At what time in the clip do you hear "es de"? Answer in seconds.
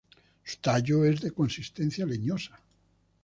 1.05-1.29